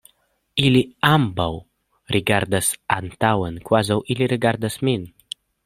[0.69, 0.79] Ili
[1.09, 1.47] ambaŭ
[2.15, 5.09] rigardas antaŭen, kvazaŭ ili rigardas min.